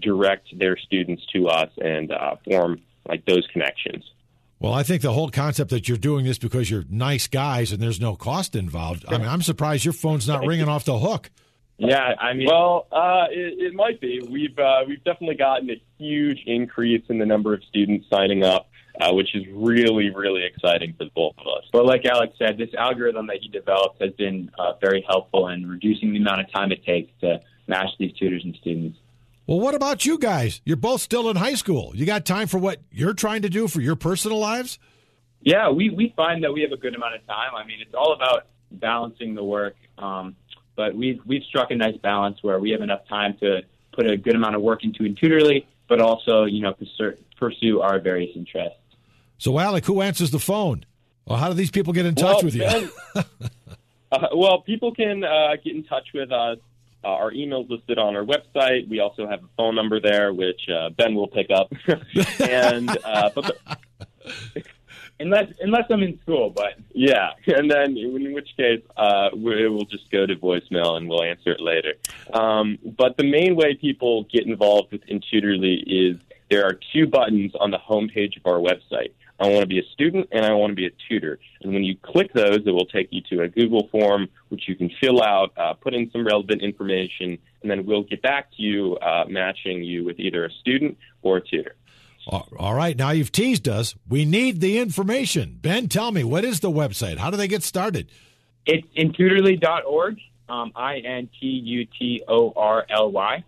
direct 0.00 0.58
their 0.58 0.76
students 0.76 1.24
to 1.32 1.48
us 1.48 1.70
and 1.80 2.12
form 2.44 2.80
like 3.08 3.24
those 3.24 3.46
connections. 3.46 4.04
Well, 4.60 4.74
I 4.74 4.82
think 4.82 5.00
the 5.00 5.12
whole 5.12 5.30
concept 5.30 5.70
that 5.70 5.88
you're 5.88 5.96
doing 5.96 6.26
this 6.26 6.36
because 6.36 6.70
you're 6.70 6.84
nice 6.90 7.26
guys 7.26 7.72
and 7.72 7.82
there's 7.82 7.98
no 7.98 8.14
cost 8.14 8.54
involved. 8.54 9.06
I 9.08 9.16
mean, 9.16 9.26
I'm 9.26 9.40
surprised 9.40 9.86
your 9.86 9.94
phone's 9.94 10.28
not 10.28 10.46
ringing 10.46 10.68
off 10.68 10.84
the 10.84 10.98
hook. 10.98 11.30
Yeah, 11.78 12.14
I 12.20 12.34
mean, 12.34 12.46
well, 12.46 12.86
uh, 12.92 13.24
it, 13.30 13.54
it 13.58 13.74
might 13.74 14.02
be. 14.02 14.20
We've 14.30 14.58
uh, 14.58 14.84
we've 14.86 15.02
definitely 15.02 15.36
gotten 15.36 15.70
a 15.70 15.82
huge 15.96 16.42
increase 16.46 17.02
in 17.08 17.18
the 17.18 17.24
number 17.24 17.54
of 17.54 17.64
students 17.70 18.04
signing 18.10 18.44
up, 18.44 18.68
uh, 19.00 19.14
which 19.14 19.34
is 19.34 19.44
really 19.50 20.10
really 20.10 20.44
exciting 20.44 20.94
for 20.98 21.06
both 21.14 21.32
of 21.38 21.46
us. 21.46 21.64
But 21.72 21.86
like 21.86 22.04
Alex 22.04 22.34
said, 22.38 22.58
this 22.58 22.68
algorithm 22.76 23.28
that 23.28 23.38
he 23.40 23.48
developed 23.48 24.02
has 24.02 24.12
been 24.12 24.50
uh, 24.58 24.74
very 24.78 25.02
helpful 25.08 25.48
in 25.48 25.66
reducing 25.66 26.12
the 26.12 26.18
amount 26.18 26.42
of 26.42 26.52
time 26.52 26.70
it 26.70 26.84
takes 26.84 27.10
to 27.22 27.40
match 27.66 27.88
these 27.98 28.12
tutors 28.12 28.44
and 28.44 28.54
students. 28.56 28.98
Well, 29.50 29.58
what 29.58 29.74
about 29.74 30.06
you 30.06 30.16
guys? 30.16 30.60
You're 30.64 30.76
both 30.76 31.00
still 31.00 31.28
in 31.28 31.34
high 31.34 31.54
school. 31.54 31.90
You 31.96 32.06
got 32.06 32.24
time 32.24 32.46
for 32.46 32.58
what 32.58 32.78
you're 32.92 33.14
trying 33.14 33.42
to 33.42 33.48
do 33.48 33.66
for 33.66 33.80
your 33.80 33.96
personal 33.96 34.38
lives? 34.38 34.78
Yeah, 35.40 35.70
we, 35.70 35.90
we 35.90 36.14
find 36.14 36.44
that 36.44 36.52
we 36.52 36.60
have 36.60 36.70
a 36.70 36.76
good 36.76 36.94
amount 36.94 37.16
of 37.16 37.26
time. 37.26 37.56
I 37.56 37.66
mean, 37.66 37.78
it's 37.80 37.92
all 37.92 38.12
about 38.12 38.46
balancing 38.70 39.34
the 39.34 39.42
work. 39.42 39.74
Um, 39.98 40.36
but 40.76 40.94
we've, 40.94 41.18
we've 41.26 41.42
struck 41.42 41.72
a 41.72 41.74
nice 41.74 41.96
balance 41.96 42.38
where 42.42 42.60
we 42.60 42.70
have 42.70 42.80
enough 42.80 43.08
time 43.08 43.36
to 43.40 43.62
put 43.92 44.08
a 44.08 44.16
good 44.16 44.36
amount 44.36 44.54
of 44.54 44.62
work 44.62 44.84
into 44.84 45.02
Intutorly, 45.02 45.66
but 45.88 46.00
also, 46.00 46.44
you 46.44 46.62
know, 46.62 46.76
pursue 47.36 47.80
our 47.80 47.98
various 47.98 48.30
interests. 48.36 48.78
So, 49.38 49.58
Alec, 49.58 49.84
who 49.84 50.00
answers 50.00 50.30
the 50.30 50.38
phone? 50.38 50.84
Well, 51.24 51.38
how 51.38 51.48
do 51.48 51.54
these 51.54 51.72
people 51.72 51.92
get 51.92 52.06
in 52.06 52.14
touch 52.14 52.36
well, 52.36 52.44
with 52.44 52.54
you? 52.54 52.60
Ben, 52.60 52.90
uh, 54.12 54.28
well, 54.32 54.60
people 54.60 54.94
can 54.94 55.24
uh, 55.24 55.56
get 55.56 55.74
in 55.74 55.82
touch 55.82 56.06
with 56.14 56.30
us. 56.30 56.58
Uh, 57.02 57.08
our 57.08 57.32
email's 57.32 57.70
listed 57.70 57.98
on 57.98 58.14
our 58.14 58.24
website. 58.24 58.88
We 58.88 59.00
also 59.00 59.26
have 59.26 59.42
a 59.42 59.48
phone 59.56 59.74
number 59.74 60.00
there, 60.00 60.32
which 60.34 60.60
uh, 60.68 60.90
Ben 60.90 61.14
will 61.14 61.28
pick 61.28 61.50
up. 61.50 61.72
and 62.40 62.90
uh, 63.04 63.30
but 63.34 63.56
the, 64.24 64.62
unless 65.20 65.52
unless 65.60 65.84
I'm 65.90 66.02
in 66.02 66.18
school, 66.20 66.50
but 66.50 66.74
yeah, 66.92 67.30
and 67.46 67.70
then 67.70 67.96
in 67.96 68.32
which 68.32 68.48
case 68.56 68.82
uh, 68.96 69.28
we 69.34 69.68
will 69.68 69.84
just 69.84 70.10
go 70.10 70.26
to 70.26 70.34
voicemail 70.36 70.96
and 70.96 71.08
we'll 71.08 71.22
answer 71.22 71.52
it 71.52 71.60
later. 71.60 71.94
Um, 72.32 72.78
but 72.84 73.16
the 73.16 73.24
main 73.24 73.54
way 73.54 73.74
people 73.74 74.24
get 74.24 74.46
involved 74.46 74.92
with 74.92 75.06
Intutorly 75.06 75.82
is 75.86 76.20
there 76.50 76.64
are 76.64 76.78
two 76.92 77.06
buttons 77.06 77.52
on 77.60 77.70
the 77.70 77.78
homepage 77.78 78.36
of 78.36 78.46
our 78.46 78.58
website. 78.58 79.12
I 79.40 79.46
want 79.46 79.60
to 79.60 79.66
be 79.66 79.78
a 79.78 79.84
student 79.92 80.28
and 80.32 80.44
I 80.44 80.52
want 80.52 80.72
to 80.72 80.74
be 80.74 80.86
a 80.86 80.90
tutor. 81.08 81.38
And 81.62 81.72
when 81.72 81.82
you 81.82 81.96
click 81.96 82.32
those, 82.34 82.58
it 82.66 82.70
will 82.70 82.86
take 82.86 83.08
you 83.10 83.22
to 83.30 83.42
a 83.42 83.48
Google 83.48 83.88
form, 83.88 84.28
which 84.50 84.68
you 84.68 84.76
can 84.76 84.90
fill 85.00 85.22
out, 85.22 85.52
uh, 85.56 85.72
put 85.72 85.94
in 85.94 86.10
some 86.10 86.26
relevant 86.26 86.62
information, 86.62 87.38
and 87.62 87.70
then 87.70 87.86
we'll 87.86 88.02
get 88.02 88.20
back 88.20 88.50
to 88.56 88.62
you, 88.62 88.96
uh, 88.96 89.24
matching 89.28 89.82
you 89.82 90.04
with 90.04 90.20
either 90.20 90.44
a 90.44 90.50
student 90.50 90.98
or 91.22 91.38
a 91.38 91.40
tutor. 91.40 91.74
All 92.26 92.74
right, 92.74 92.96
now 92.96 93.10
you've 93.10 93.32
teased 93.32 93.66
us. 93.66 93.94
We 94.08 94.24
need 94.24 94.60
the 94.60 94.78
information. 94.78 95.58
Ben, 95.60 95.88
tell 95.88 96.12
me, 96.12 96.22
what 96.22 96.44
is 96.44 96.60
the 96.60 96.70
website? 96.70 97.16
How 97.16 97.30
do 97.30 97.36
they 97.36 97.48
get 97.48 97.62
started? 97.62 98.10
It's 98.66 98.86
intutorly.org, 98.96 100.18
um, 100.48 100.70
I 100.76 100.98
N 100.98 101.28
T 101.40 101.46
U 101.46 101.86
T 101.86 102.22
O 102.28 102.52
R 102.54 102.86
L 102.88 103.10
Y 103.10 103.42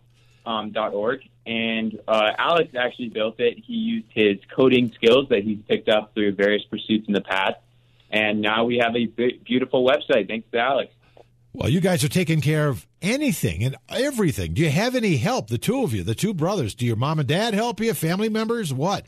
um, 0.46 0.72
dot 0.72 0.94
org. 0.94 1.20
And 1.44 1.98
uh, 2.06 2.30
Alex 2.38 2.74
actually 2.78 3.08
built 3.08 3.40
it. 3.40 3.58
He 3.64 3.74
used 3.74 4.06
his 4.14 4.38
coding 4.54 4.92
skills 4.94 5.28
that 5.30 5.42
he's 5.42 5.58
picked 5.68 5.88
up 5.88 6.14
through 6.14 6.34
various 6.34 6.62
pursuits 6.64 7.08
in 7.08 7.14
the 7.14 7.20
past. 7.20 7.56
And 8.10 8.40
now 8.42 8.64
we 8.64 8.78
have 8.78 8.94
a 8.94 9.06
beautiful 9.44 9.84
website 9.84 10.28
thanks 10.28 10.46
to 10.52 10.58
Alex. 10.58 10.92
Well, 11.54 11.68
you 11.68 11.80
guys 11.80 12.02
are 12.02 12.08
taking 12.08 12.40
care 12.40 12.68
of 12.68 12.86
anything 13.02 13.62
and 13.64 13.76
everything. 13.90 14.54
Do 14.54 14.62
you 14.62 14.70
have 14.70 14.94
any 14.94 15.16
help? 15.16 15.48
The 15.48 15.58
two 15.58 15.82
of 15.82 15.92
you, 15.92 16.02
the 16.02 16.14
two 16.14 16.32
brothers. 16.32 16.74
Do 16.74 16.86
your 16.86 16.96
mom 16.96 17.18
and 17.18 17.28
dad 17.28 17.52
help 17.52 17.80
you? 17.80 17.92
Family 17.92 18.28
members? 18.28 18.72
What? 18.72 19.04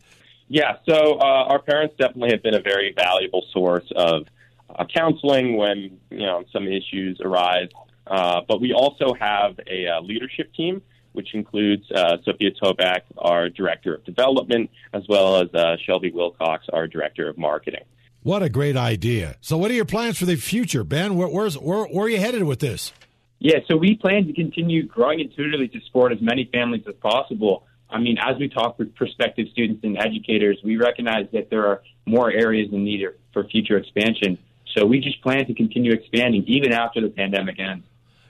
Yeah, 0.48 0.76
so 0.86 1.18
uh, 1.18 1.24
our 1.24 1.62
parents 1.62 1.94
definitely 1.98 2.30
have 2.32 2.42
been 2.42 2.54
a 2.54 2.60
very 2.60 2.92
valuable 2.94 3.44
source 3.50 3.90
of 3.96 4.26
uh, 4.68 4.84
counseling 4.94 5.56
when 5.56 5.98
you 6.10 6.18
know 6.18 6.44
some 6.52 6.66
issues 6.66 7.18
arise. 7.22 7.68
Uh, 8.06 8.42
but 8.46 8.60
we 8.60 8.74
also 8.74 9.14
have 9.18 9.58
a 9.66 9.86
uh, 9.88 10.00
leadership 10.02 10.52
team 10.54 10.82
which 11.14 11.34
includes 11.34 11.90
uh, 11.90 12.18
Sophia 12.24 12.50
Toback, 12.50 13.00
our 13.16 13.48
director 13.48 13.94
of 13.94 14.04
development, 14.04 14.70
as 14.92 15.02
well 15.08 15.40
as 15.40 15.52
uh, 15.54 15.76
Shelby 15.84 16.10
Wilcox, 16.10 16.66
our 16.72 16.86
director 16.86 17.28
of 17.28 17.38
marketing. 17.38 17.84
What 18.22 18.42
a 18.42 18.48
great 18.48 18.76
idea! 18.76 19.36
So, 19.40 19.56
what 19.56 19.70
are 19.70 19.74
your 19.74 19.84
plans 19.84 20.18
for 20.18 20.24
the 20.24 20.36
future, 20.36 20.84
Ben? 20.84 21.16
Where, 21.16 21.28
where's 21.28 21.58
where, 21.58 21.84
where 21.84 22.06
are 22.06 22.08
you 22.08 22.18
headed 22.18 22.42
with 22.44 22.60
this? 22.60 22.92
Yeah, 23.38 23.58
so 23.68 23.76
we 23.76 23.96
plan 23.96 24.26
to 24.26 24.32
continue 24.32 24.86
growing 24.86 25.18
Intutorly 25.18 25.70
to 25.72 25.80
support 25.82 26.12
as 26.12 26.22
many 26.22 26.48
families 26.52 26.84
as 26.88 26.94
possible. 26.94 27.64
I 27.90 27.98
mean, 27.98 28.16
as 28.18 28.38
we 28.38 28.48
talk 28.48 28.78
with 28.78 28.94
prospective 28.94 29.48
students 29.52 29.84
and 29.84 29.98
educators, 29.98 30.58
we 30.64 30.78
recognize 30.78 31.26
that 31.32 31.50
there 31.50 31.66
are 31.66 31.82
more 32.06 32.30
areas 32.30 32.72
in 32.72 32.84
need 32.84 33.06
for 33.32 33.44
future 33.44 33.76
expansion. 33.76 34.38
So 34.74 34.86
we 34.86 35.00
just 35.00 35.22
plan 35.22 35.46
to 35.46 35.54
continue 35.54 35.92
expanding 35.92 36.44
even 36.46 36.72
after 36.72 37.00
the 37.00 37.10
pandemic 37.10 37.58
ends. 37.58 37.84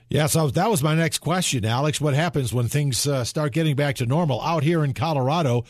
Yeah, 0.09 0.27
so 0.27 0.49
that 0.49 0.69
was 0.69 0.83
my 0.83 0.93
next 0.93 1.19
question, 1.19 1.65
Alex. 1.65 1.99
What 1.99 2.13
happens 2.13 2.53
when 2.53 2.67
things 2.67 3.07
uh, 3.07 3.23
start 3.23 3.53
getting 3.53 3.75
back 3.75 3.95
to 3.95 4.05
normal 4.05 4.39
out 4.41 4.63
here 4.63 4.83
in 4.83 4.93
Colorado? 4.93 5.65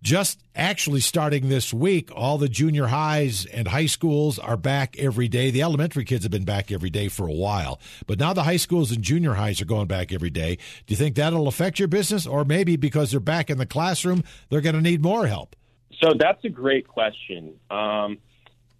Just 0.00 0.40
actually 0.54 1.00
starting 1.00 1.48
this 1.48 1.74
week, 1.74 2.10
all 2.14 2.38
the 2.38 2.48
junior 2.48 2.86
highs 2.86 3.46
and 3.46 3.66
high 3.66 3.86
schools 3.86 4.38
are 4.38 4.56
back 4.56 4.96
every 4.96 5.26
day. 5.26 5.50
The 5.50 5.62
elementary 5.62 6.04
kids 6.04 6.22
have 6.22 6.30
been 6.30 6.44
back 6.44 6.70
every 6.70 6.90
day 6.90 7.08
for 7.08 7.26
a 7.26 7.32
while, 7.32 7.80
but 8.06 8.18
now 8.20 8.32
the 8.32 8.44
high 8.44 8.58
schools 8.58 8.92
and 8.92 9.02
junior 9.02 9.34
highs 9.34 9.60
are 9.60 9.64
going 9.64 9.88
back 9.88 10.12
every 10.12 10.30
day. 10.30 10.56
Do 10.86 10.92
you 10.92 10.96
think 10.96 11.16
that'll 11.16 11.48
affect 11.48 11.80
your 11.80 11.88
business, 11.88 12.26
or 12.28 12.44
maybe 12.44 12.76
because 12.76 13.10
they're 13.10 13.18
back 13.18 13.50
in 13.50 13.58
the 13.58 13.66
classroom, 13.66 14.22
they're 14.50 14.60
going 14.60 14.76
to 14.76 14.80
need 14.80 15.02
more 15.02 15.26
help? 15.26 15.56
So 16.00 16.12
that's 16.16 16.44
a 16.44 16.48
great 16.48 16.86
question. 16.86 17.54
Um, 17.70 18.18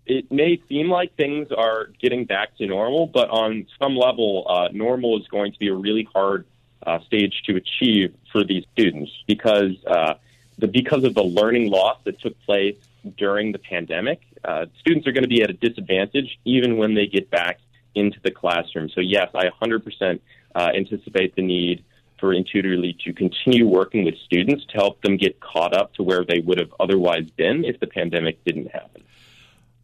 it 0.08 0.32
may 0.32 0.60
seem 0.68 0.88
like 0.88 1.14
things 1.16 1.48
are 1.56 1.90
getting 2.00 2.24
back 2.24 2.56
to 2.56 2.66
normal, 2.66 3.06
but 3.06 3.28
on 3.28 3.66
some 3.78 3.94
level, 3.94 4.46
uh, 4.48 4.68
normal 4.72 5.20
is 5.20 5.26
going 5.28 5.52
to 5.52 5.58
be 5.58 5.68
a 5.68 5.74
really 5.74 6.08
hard 6.12 6.46
uh, 6.86 6.98
stage 7.00 7.42
to 7.44 7.56
achieve 7.56 8.14
for 8.32 8.42
these 8.42 8.64
students 8.72 9.12
because 9.26 9.72
uh, 9.86 10.14
the 10.56 10.66
because 10.66 11.04
of 11.04 11.14
the 11.14 11.22
learning 11.22 11.70
loss 11.70 11.98
that 12.04 12.20
took 12.20 12.40
place 12.42 12.76
during 13.16 13.52
the 13.52 13.58
pandemic, 13.58 14.20
uh, 14.44 14.66
students 14.80 15.06
are 15.06 15.12
going 15.12 15.24
to 15.24 15.28
be 15.28 15.42
at 15.42 15.50
a 15.50 15.54
disadvantage 15.54 16.38
even 16.44 16.78
when 16.78 16.94
they 16.94 17.06
get 17.06 17.30
back 17.30 17.60
into 17.94 18.18
the 18.22 18.30
classroom. 18.30 18.88
So 18.88 19.00
yes, 19.00 19.28
I 19.34 19.48
100% 19.48 20.20
uh, 20.54 20.70
anticipate 20.74 21.36
the 21.36 21.42
need 21.42 21.84
for 22.18 22.34
Intutorly 22.34 22.98
to 23.04 23.12
continue 23.12 23.66
working 23.66 24.04
with 24.04 24.16
students 24.24 24.64
to 24.66 24.72
help 24.74 25.00
them 25.02 25.16
get 25.16 25.38
caught 25.40 25.74
up 25.74 25.94
to 25.94 26.02
where 26.02 26.24
they 26.24 26.40
would 26.40 26.58
have 26.58 26.72
otherwise 26.80 27.30
been 27.30 27.64
if 27.64 27.78
the 27.78 27.86
pandemic 27.86 28.42
didn't 28.44 28.70
happen. 28.72 29.02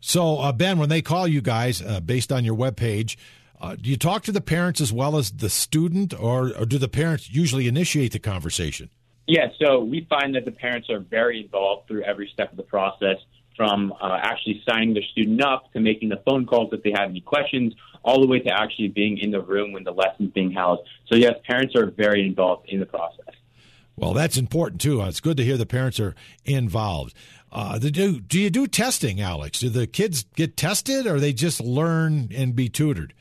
So, 0.06 0.36
uh, 0.36 0.52
Ben, 0.52 0.76
when 0.78 0.90
they 0.90 1.00
call 1.00 1.26
you 1.26 1.40
guys 1.40 1.80
uh, 1.80 1.98
based 1.98 2.30
on 2.30 2.44
your 2.44 2.54
webpage, 2.54 3.16
uh, 3.58 3.74
do 3.74 3.88
you 3.88 3.96
talk 3.96 4.22
to 4.24 4.32
the 4.32 4.42
parents 4.42 4.82
as 4.82 4.92
well 4.92 5.16
as 5.16 5.30
the 5.30 5.48
student, 5.48 6.12
or, 6.12 6.52
or 6.58 6.66
do 6.66 6.76
the 6.76 6.88
parents 6.88 7.30
usually 7.30 7.68
initiate 7.68 8.12
the 8.12 8.18
conversation? 8.18 8.90
Yeah, 9.26 9.46
so 9.58 9.82
we 9.82 10.06
find 10.10 10.34
that 10.34 10.44
the 10.44 10.52
parents 10.52 10.90
are 10.90 10.98
very 10.98 11.40
involved 11.40 11.88
through 11.88 12.02
every 12.02 12.28
step 12.30 12.50
of 12.50 12.58
the 12.58 12.64
process, 12.64 13.16
from 13.56 13.94
uh, 13.98 14.18
actually 14.20 14.62
signing 14.68 14.92
their 14.92 15.02
student 15.04 15.42
up 15.42 15.72
to 15.72 15.80
making 15.80 16.10
the 16.10 16.20
phone 16.28 16.44
calls 16.44 16.70
if 16.74 16.82
they 16.82 16.92
have 16.94 17.08
any 17.08 17.22
questions, 17.22 17.72
all 18.02 18.20
the 18.20 18.26
way 18.26 18.40
to 18.40 18.50
actually 18.50 18.88
being 18.88 19.16
in 19.16 19.30
the 19.30 19.40
room 19.40 19.72
when 19.72 19.84
the 19.84 19.92
lesson's 19.92 20.32
being 20.32 20.50
held. 20.50 20.80
So, 21.06 21.16
yes, 21.16 21.32
parents 21.46 21.74
are 21.76 21.86
very 21.86 22.26
involved 22.26 22.68
in 22.68 22.78
the 22.78 22.86
process. 22.86 23.34
Well, 23.96 24.12
that's 24.12 24.36
important 24.36 24.80
too. 24.80 25.00
It's 25.02 25.20
good 25.20 25.36
to 25.36 25.44
hear 25.44 25.56
the 25.56 25.66
parents 25.66 26.00
are 26.00 26.14
involved. 26.44 27.14
Uh, 27.52 27.78
do, 27.78 28.18
do 28.20 28.40
you 28.40 28.50
do 28.50 28.66
testing, 28.66 29.20
Alex? 29.20 29.60
Do 29.60 29.68
the 29.68 29.86
kids 29.86 30.24
get 30.34 30.56
tested 30.56 31.06
or 31.06 31.20
they 31.20 31.32
just 31.32 31.60
learn 31.60 32.30
and 32.34 32.56
be 32.56 32.68
tutored? 32.68 33.14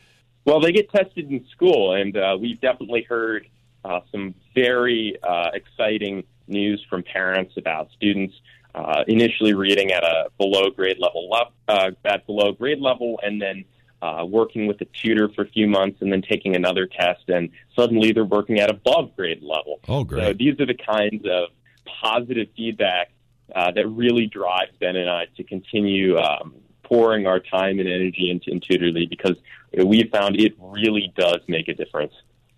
Well, 0.46 0.60
they 0.60 0.72
get 0.72 0.92
tested 0.92 1.32
in 1.32 1.46
school, 1.52 1.94
and 1.94 2.18
uh, 2.18 2.38
we've 2.40 2.60
definitely 2.60 3.04
heard 3.08 3.48
uh, 3.86 4.02
some 4.12 4.34
very 4.56 5.18
uh, 5.24 5.52
exciting 5.54 6.24
news 6.48 6.84
from 6.90 7.04
parents 7.04 7.54
about 7.58 7.90
students 7.96 8.34
uh, 8.76 9.04
initially 9.08 9.54
reading 9.54 9.92
at 9.92 10.04
a 10.04 10.30
below 10.38 10.70
grade 10.72 10.98
level, 11.00 11.30
uh, 11.68 11.92
at 12.04 12.26
below 12.26 12.52
grade 12.52 12.80
level, 12.80 13.20
and 13.24 13.42
then 13.42 13.64
uh, 14.04 14.26
working 14.26 14.68
with 14.68 14.82
a 14.82 14.86
tutor 14.86 15.30
for 15.30 15.44
a 15.44 15.48
few 15.48 15.66
months 15.66 16.02
and 16.02 16.12
then 16.12 16.22
taking 16.22 16.58
another 16.58 16.86
test, 16.86 17.30
and 17.30 17.50
suddenly 17.74 18.12
they're 18.12 18.26
working 18.26 18.60
at 18.60 18.70
above 18.70 19.16
grade 19.16 19.42
level. 19.42 19.80
Oh, 19.88 20.04
great. 20.04 20.24
So 20.24 20.34
these 20.34 20.60
are 20.60 20.66
the 20.66 20.74
kinds 20.76 21.26
of 21.26 21.50
positive 22.02 22.50
feedback 22.56 23.12
uh, 23.56 23.72
that 23.72 23.88
really 23.88 24.28
drives 24.28 24.72
Ben 24.80 24.98
and 24.98 25.10
I 25.10 25.28
to 25.38 25.44
continue 25.46 26.18
um, 26.18 26.56
pouring 26.84 27.28
our 27.28 27.40
time 27.40 27.80
and 27.80 27.88
energy 27.88 28.30
into 28.30 28.52
Intutorly 28.52 29.10
because 29.10 29.38
we 29.74 30.04
found 30.12 30.36
it 30.36 30.54
really 30.60 31.14
does 31.16 31.40
make 31.48 31.70
a 31.70 31.74
difference. 31.74 32.14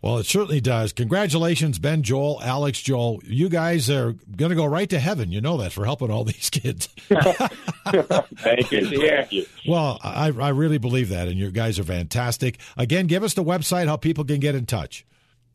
Well, 0.05 0.19
it 0.19 0.27
certainly 0.27 0.61
does. 0.61 0.93
Congratulations, 0.93 1.79
Ben 1.79 2.03
Joel, 2.03 2.39
Alex 2.43 2.79
Joel. 2.79 3.21
You 3.25 3.49
guys 3.49 3.89
are 3.89 4.13
going 4.37 4.49
to 4.49 4.55
go 4.55 4.65
right 4.65 4.87
to 4.91 4.99
heaven. 4.99 5.31
You 5.31 5.41
know 5.41 5.57
that 5.57 5.71
for 5.71 5.83
helping 5.83 6.11
all 6.11 6.23
these 6.23 6.51
kids. 6.51 6.85
Thank 7.09 8.71
you. 8.71 8.85
Thank 8.85 9.31
you. 9.31 9.47
Well, 9.67 9.99
I, 10.03 10.27
I 10.27 10.49
really 10.49 10.77
believe 10.77 11.09
that, 11.09 11.27
and 11.27 11.39
you 11.39 11.49
guys 11.49 11.79
are 11.79 11.83
fantastic. 11.83 12.59
Again, 12.77 13.07
give 13.07 13.23
us 13.23 13.33
the 13.33 13.43
website 13.43 13.87
how 13.87 13.97
people 13.97 14.23
can 14.23 14.39
get 14.39 14.53
in 14.53 14.67
touch. 14.67 15.07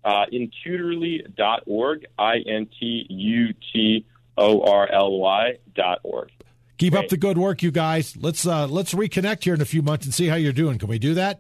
Uh, 0.05 0.27
intutorly.org, 0.33 2.07
I 2.19 2.39
N 2.39 2.67
T 2.81 3.07
U 3.09 3.55
T 3.73 4.05
O 4.37 4.63
R 4.63 4.91
L 4.91 5.17
Y 5.21 5.59
dot 5.77 6.01
org. 6.03 6.33
Keep 6.79 6.95
Great. 6.95 7.05
up 7.05 7.09
the 7.11 7.17
good 7.19 7.39
work, 7.39 7.63
you 7.63 7.71
guys. 7.71 8.17
Let's 8.17 8.45
uh, 8.45 8.67
let's 8.67 8.95
reconnect 8.95 9.45
here 9.45 9.55
in 9.55 9.61
a 9.61 9.67
few 9.67 9.83
months 9.83 10.07
and 10.07 10.13
see 10.13 10.27
how 10.27 10.35
you're 10.35 10.53
doing. 10.53 10.79
Can 10.79 10.89
we 10.89 10.99
do 10.99 11.15
that? 11.15 11.39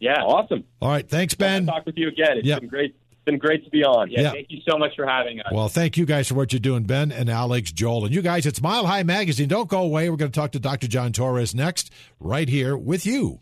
Yeah, 0.00 0.22
awesome. 0.22 0.64
All 0.80 0.88
right, 0.88 1.08
thanks, 1.08 1.34
Ben. 1.34 1.66
talk 1.66 1.86
with 1.86 1.96
you 1.96 2.08
again. 2.08 2.38
It's 2.38 2.46
yep. 2.46 2.60
been 2.60 2.68
great. 2.68 2.96
It's 3.12 3.24
been 3.26 3.38
great 3.38 3.64
to 3.64 3.70
be 3.70 3.84
on. 3.84 4.10
Yeah, 4.10 4.22
yep. 4.22 4.32
thank 4.32 4.46
you 4.50 4.60
so 4.68 4.78
much 4.78 4.96
for 4.96 5.06
having 5.06 5.40
us. 5.40 5.52
Well, 5.52 5.68
thank 5.68 5.98
you 5.98 6.06
guys 6.06 6.26
for 6.26 6.34
what 6.34 6.52
you're 6.52 6.60
doing, 6.60 6.84
Ben 6.84 7.12
and 7.12 7.28
Alex 7.28 7.70
Joel. 7.70 8.06
And 8.06 8.14
you 8.14 8.22
guys, 8.22 8.46
it's 8.46 8.62
Mile 8.62 8.86
High 8.86 9.02
Magazine. 9.02 9.48
Don't 9.48 9.68
go 9.68 9.82
away. 9.82 10.08
We're 10.08 10.16
going 10.16 10.32
to 10.32 10.40
talk 10.40 10.52
to 10.52 10.58
Dr. 10.58 10.88
John 10.88 11.12
Torres 11.12 11.54
next, 11.54 11.92
right 12.18 12.48
here 12.48 12.76
with 12.76 13.04
you. 13.04 13.40